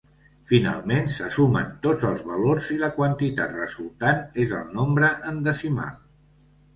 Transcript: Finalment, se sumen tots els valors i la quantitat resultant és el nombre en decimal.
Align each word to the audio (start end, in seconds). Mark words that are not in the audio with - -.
Finalment, 0.51 1.09
se 1.15 1.25
sumen 1.33 1.67
tots 1.83 2.07
els 2.11 2.23
valors 2.29 2.69
i 2.75 2.77
la 2.83 2.89
quantitat 2.95 3.53
resultant 3.57 4.23
és 4.45 4.55
el 4.61 4.73
nombre 4.79 5.11
en 5.33 5.39
decimal. 5.49 5.93